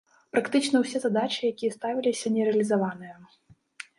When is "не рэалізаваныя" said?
2.37-3.15